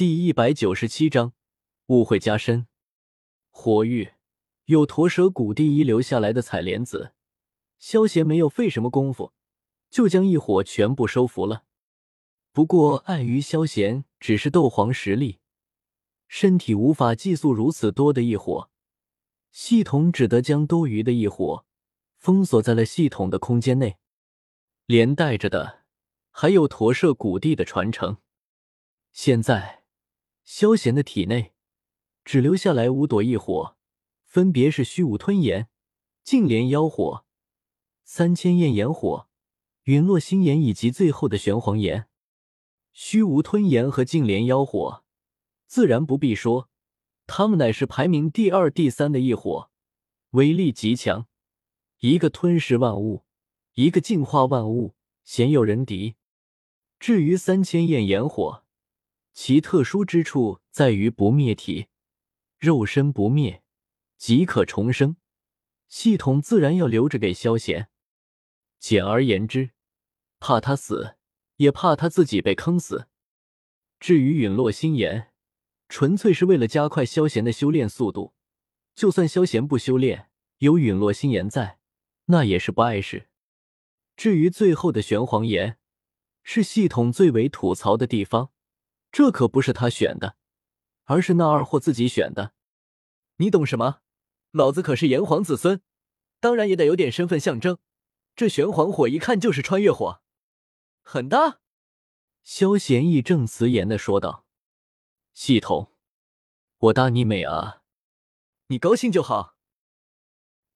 [0.00, 1.34] 第一百九十七章
[1.88, 2.66] 误会加深。
[3.50, 4.12] 火域
[4.64, 7.12] 有驼蛇谷第一留下来的采莲子，
[7.76, 9.34] 萧贤没有费什么功夫，
[9.90, 11.64] 就将异火全部收服了。
[12.50, 15.40] 不过碍于萧贤只是斗皇实力，
[16.28, 18.70] 身体无法寄宿如此多的异火，
[19.50, 21.66] 系统只得将多余的异火
[22.16, 23.98] 封锁在了系统的空间内，
[24.86, 25.82] 连带着的
[26.30, 28.16] 还有驼舍谷地的传承。
[29.12, 29.79] 现在。
[30.52, 31.52] 萧贤的体内
[32.24, 33.76] 只留下来五朵异火，
[34.24, 35.68] 分别是虚无吞炎、
[36.24, 37.24] 净莲妖火、
[38.02, 39.28] 三千焰炎火、
[39.84, 42.08] 陨落星炎以及最后的玄黄炎。
[42.92, 45.04] 虚无吞炎和净莲妖火
[45.68, 46.68] 自然不必说，
[47.28, 49.70] 他们乃是排名第二、第三的异火，
[50.30, 51.28] 威力极强，
[52.00, 53.24] 一个吞噬万物，
[53.74, 56.16] 一个净化万物，鲜有人敌。
[56.98, 58.64] 至于三千焰炎火，
[59.42, 61.86] 其特殊之处在于不灭体，
[62.58, 63.62] 肉身不灭
[64.18, 65.16] 即可重生。
[65.88, 67.88] 系统自然要留着给萧贤。
[68.78, 69.70] 简而言之，
[70.40, 71.16] 怕他死，
[71.56, 73.08] 也怕他自己被坑死。
[73.98, 75.32] 至于陨落心炎，
[75.88, 78.34] 纯粹是为了加快萧贤的修炼速度。
[78.94, 81.78] 就算萧贤不修炼，有陨落心炎在，
[82.26, 83.30] 那也是不碍事。
[84.18, 85.78] 至于最后的玄黄炎，
[86.42, 88.50] 是系统最为吐槽的地方。
[89.12, 90.36] 这可不是他选的，
[91.04, 92.54] 而是那二货自己选的。
[93.36, 94.00] 你懂什么？
[94.52, 95.80] 老子可是炎黄子孙，
[96.40, 97.78] 当然也得有点身份象征。
[98.36, 100.22] 这玄黄火一看就是穿越火，
[101.02, 101.60] 狠的。
[102.42, 104.46] 萧贤义正辞严的说道
[105.34, 105.92] ：“系统，
[106.78, 107.82] 我大你美啊！
[108.68, 109.56] 你高兴就好。”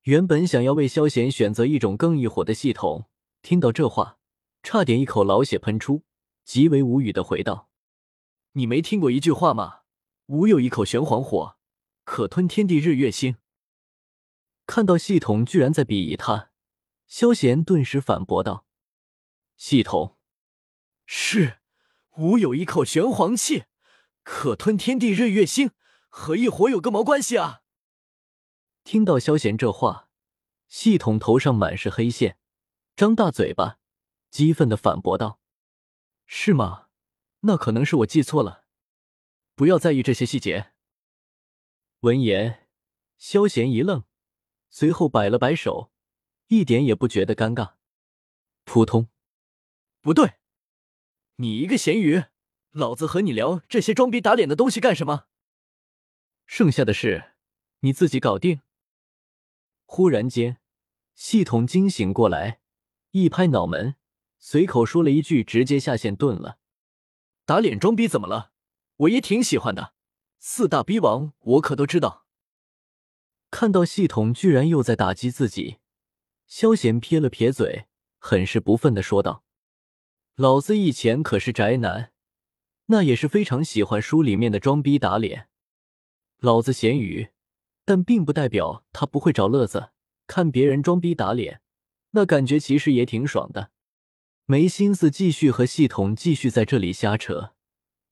[0.03, 3.09] 原本想要为萧贤选择一种更易火的系统，
[3.41, 4.19] 听到这话，
[4.63, 6.03] 差点一口老血喷出，
[6.45, 7.71] 极为无语的回道。
[8.57, 9.81] 你没听过一句话吗？
[10.27, 11.57] 吾有一口玄黄火，
[12.05, 13.37] 可吞天地日月星。
[14.65, 16.51] 看到系统居然在鄙夷他，
[17.09, 18.64] 萧贤顿时反驳道
[19.59, 20.17] ：“系统，
[21.05, 21.59] 是，
[22.17, 23.64] 吾有一口玄黄气，
[24.23, 25.73] 可吞天地日月星，
[26.09, 27.63] 和一火有个毛关系啊？”
[28.85, 30.09] 听到萧贤这话，
[30.69, 32.39] 系统头上满是黑线，
[32.95, 33.79] 张大嘴巴，
[34.31, 35.41] 激愤的反驳道
[36.25, 36.83] ：“是吗？”
[37.47, 38.65] 那可能是我记错了，
[39.55, 40.73] 不要在意这些细节。
[42.01, 42.67] 闻言，
[43.19, 44.05] 萧贤一愣，
[44.71, 45.93] 随后摆了摆手，
[46.49, 47.75] 一点也不觉得尴尬。
[48.65, 49.09] 扑通，
[50.01, 50.37] 不对，
[51.37, 52.25] 你一个咸鱼，
[52.71, 55.27] 老子和你聊这些装逼打脸的东西干什么？
[56.47, 57.33] 剩下的事
[57.81, 58.63] 你自己搞定。
[59.85, 60.59] 忽然间，
[61.15, 62.61] 系统惊醒过来，
[63.11, 63.97] 一拍脑门，
[64.39, 66.59] 随口说了一句，直接下线顿了。
[67.47, 68.53] 打脸装逼怎么了？
[68.97, 69.93] 我也挺喜欢的。
[70.39, 72.27] 四大逼王我可都知道。
[73.51, 75.79] 看到系统居然又在打击自己，
[76.47, 77.87] 萧贤撇了撇嘴，
[78.19, 79.45] 很是不忿的说道
[80.37, 82.13] ：“老子以前可是宅男，
[82.87, 85.49] 那也是非常喜欢书里面的装逼打脸。
[86.39, 87.29] 老子咸鱼，
[87.85, 89.91] 但并不代表他不会找乐子。
[90.27, 91.61] 看别人装逼打脸，
[92.13, 93.71] 那感觉其实也挺爽的。”
[94.47, 97.55] 没心思继续和系统继续在这里瞎扯，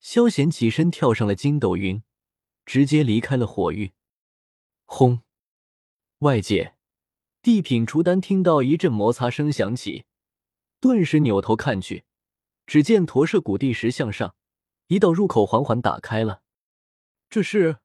[0.00, 2.02] 萧贤起身跳上了筋斗云，
[2.64, 3.92] 直接离开了火域。
[4.86, 5.20] 轰！
[6.20, 6.74] 外界，
[7.42, 10.06] 地品雏丹听到一阵摩擦声响起，
[10.80, 12.04] 顿时扭头看去，
[12.64, 14.34] 只见驼舍谷地石向上，
[14.86, 16.40] 一道入口缓缓打开了。
[17.28, 17.76] 这是？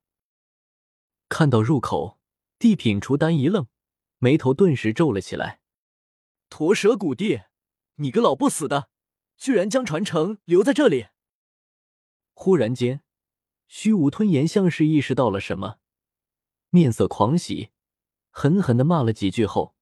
[1.28, 2.18] 看到入口，
[2.58, 3.68] 地品雏丹一愣，
[4.19, 5.59] 眉头顿时皱了起来。
[6.47, 7.41] 驼舍谷地。
[8.00, 8.90] 你个老不死的，
[9.38, 11.08] 居然将传承留在这里！
[12.34, 13.02] 忽然间，
[13.68, 15.80] 虚无吞炎像是意识到了什么，
[16.69, 17.72] 面色狂喜，
[18.30, 19.75] 狠狠的骂了几句后，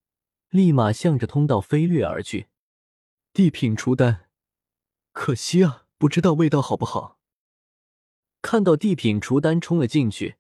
[0.50, 2.48] 立马向着通道飞掠而去。
[3.34, 4.30] 地品除丹，
[5.12, 7.20] 可惜啊，不知道味道好不好。
[8.42, 10.38] 看到地品雏丹冲了进去，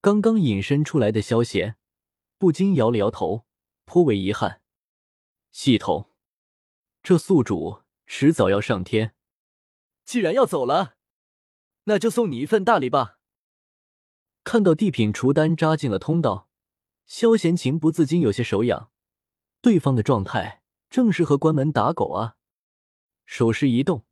[0.00, 1.76] 刚刚隐身出来的萧贤
[2.38, 3.44] 不禁摇了摇头，
[3.84, 4.62] 颇为遗憾。
[5.50, 6.07] 系统。
[7.08, 9.14] 这宿主迟早要上天，
[10.04, 10.96] 既然要走了，
[11.84, 13.18] 那就送你一份大礼吧。
[14.44, 16.50] 看到地品雏丹扎进了通道，
[17.06, 18.90] 萧贤情不自禁有些手痒。
[19.62, 22.36] 对方的状态正适合关门打狗啊！
[23.24, 24.04] 手势一动，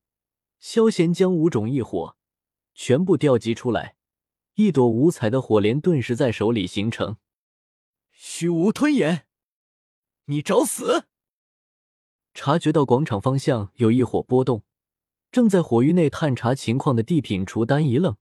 [0.58, 2.16] 萧贤将五种异火
[2.72, 3.96] 全部调集出来，
[4.54, 7.19] 一朵五彩的火莲顿时在手里形成。
[8.10, 9.26] 虚无吞炎，
[10.25, 11.08] 你找死！
[12.37, 14.62] 察觉到广场方向有一火波动，
[15.33, 18.15] 正在火域内探查情况的地品雏丹一愣，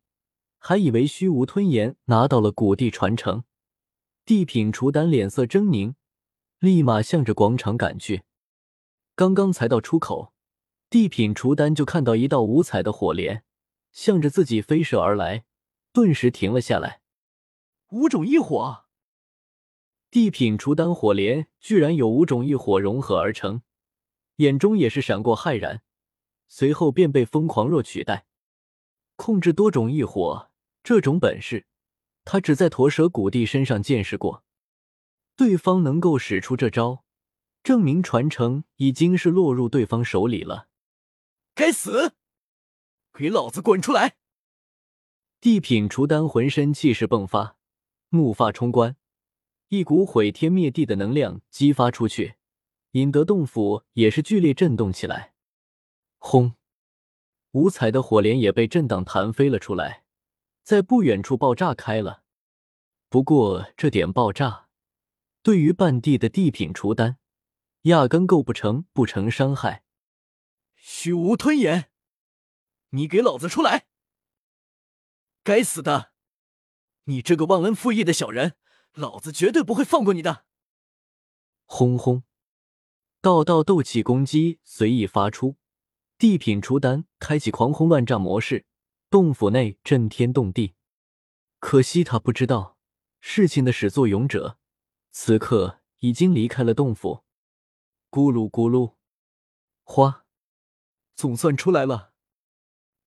[0.58, 3.44] 还以为虚无吞炎拿到了古地传承。
[4.24, 5.96] 地品雏丹脸色狰狞，
[6.60, 8.24] 立马向着广场赶去。
[9.16, 10.32] 刚刚才到出口，
[10.90, 13.44] 地品雏丹就看到一道五彩的火莲
[13.92, 15.44] 向着自己飞射而来，
[15.92, 17.02] 顿时停了下来。
[17.92, 18.86] 五种异火，
[20.10, 23.62] 地品雏丹火莲居然有五种异火融合而成，
[24.38, 25.82] 眼中也是闪过骇然，
[26.48, 28.26] 随后便被疯狂若取代。
[29.16, 30.52] 控制多种异火
[30.84, 31.66] 这种本事。
[32.28, 34.44] 他只在驼蛇古帝身上见识过，
[35.36, 37.06] 对方能够使出这招，
[37.64, 40.68] 证明传承已经是落入对方手里了。
[41.54, 42.14] 该死！
[43.14, 44.18] 给老子滚出来！
[45.40, 47.58] 地品雏丹浑身气势迸发，
[48.10, 48.98] 怒发冲冠，
[49.70, 52.38] 一股毁天灭地的能量激发出去，
[52.96, 55.34] 引得洞府也是剧烈震动起来。
[56.18, 56.56] 轰！
[57.52, 60.06] 五彩的火莲也被震荡弹飞了出来。
[60.64, 62.24] 在不远处爆炸开了，
[63.10, 64.70] 不过这点爆炸
[65.44, 67.20] 对于半地的地品雏丹
[67.82, 69.84] 压根构不成不成伤害。
[70.76, 71.92] 虚无吞炎，
[72.92, 73.88] 你给老子出来！
[75.44, 76.14] 该死的，
[77.04, 78.56] 你这个忘恩负义的小人，
[78.94, 80.46] 老子绝对不会放过你的！
[81.66, 82.24] 轰轰，
[83.26, 85.56] 道道斗气攻击随意发出，
[86.20, 88.68] 地品雏丹开启狂轰乱炸模式。
[89.10, 90.76] 洞府内震天动地，
[91.58, 92.78] 可惜他不知道
[93.20, 94.60] 事情的始作俑者
[95.10, 97.24] 此刻已经离开了洞府。
[98.12, 98.94] 咕噜咕噜，
[99.84, 100.26] 花，
[101.16, 102.12] 总算出来了！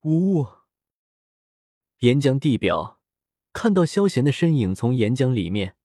[0.01, 0.49] 呜呜！
[2.01, 2.99] 岩浆地表
[3.53, 5.77] 看到萧贤的身影从岩浆里面，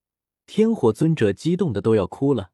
[0.48, 2.50] 天火尊者激动的都要哭了。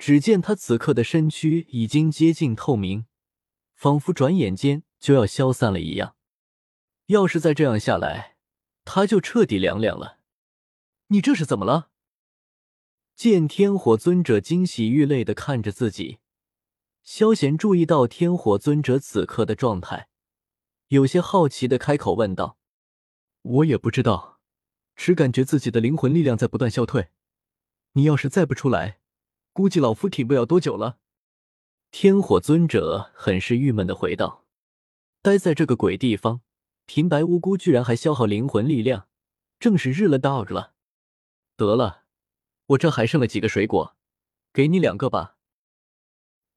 [0.00, 3.04] 只见他此刻的身躯已经接近透明，
[3.74, 6.16] 仿佛转眼间就要消散了一样。
[7.08, 8.38] 要是再这样下来，
[8.86, 10.20] 他就彻底凉凉了。
[11.08, 11.90] 你这是怎么了？
[13.14, 16.20] 见天火尊者惊喜欲泪的看着自己，
[17.02, 20.08] 萧贤注意到天火尊者此刻的状态，
[20.88, 22.56] 有些好奇的开口问道
[23.42, 24.40] ：“我也不知道，
[24.96, 27.10] 只感觉自己的灵魂力量在不断消退。
[27.92, 28.99] 你要是再不出来，
[29.60, 30.96] 估计老夫挺不了多久了。”
[31.92, 34.46] 天火尊者很是郁闷的回道
[35.20, 36.40] ：“待在这个鬼地方。”
[36.86, 39.06] 平白无辜，居然还消耗灵魂力量，
[39.60, 40.72] 正是日了 dog 了。
[41.56, 42.04] 得了，
[42.68, 43.96] 我这还剩了几个水果，
[44.52, 45.36] 给你两个吧。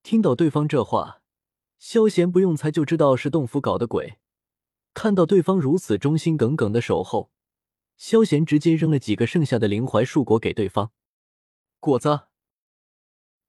[0.01, 1.21] 听到对方这话，
[1.77, 4.17] 萧贤不用猜就知道是洞府搞的鬼。
[4.93, 7.31] 看到对方如此忠心耿耿的守候，
[7.97, 10.91] 萧贤直接扔了几个剩下的灵槐树果给对方。
[11.79, 12.21] 果子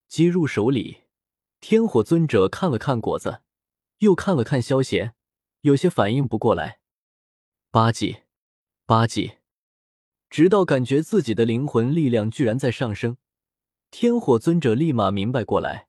[0.08, 1.04] 接入手里，
[1.60, 3.42] 天火尊者看了看果子，
[3.98, 5.14] 又看了看萧贤。
[5.62, 6.80] 有些反应不过来，
[7.70, 8.18] 八级，
[8.84, 9.38] 八级，
[10.28, 13.16] 直到感觉自己的灵魂力量居然在上升，
[13.90, 15.88] 天火尊者立马明白过来，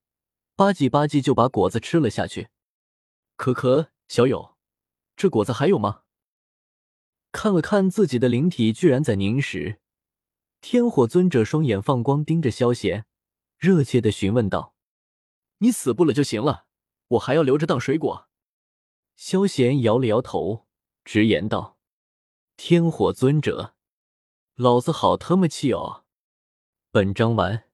[0.56, 2.48] 吧唧吧唧就把果子吃了下去。
[3.36, 4.56] 可可，小友，
[5.18, 6.04] 这果子还有吗？
[7.34, 9.82] 看了看自己的灵体，居然在凝实，
[10.62, 13.06] 天火尊者双眼放光，盯着萧贤，
[13.66, 14.76] 热切的询问道
[15.58, 16.68] ：“你死不了就行了，
[17.08, 18.30] 我还要留着当水果。”
[19.18, 20.68] 萧贤摇了摇头，
[21.04, 21.80] 直言道
[22.56, 23.74] ：“天火尊者，
[24.54, 26.06] 老子好他妈气哦！”
[26.94, 27.65] 本章完。